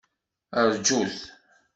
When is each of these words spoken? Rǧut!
Rǧut! 0.69 1.15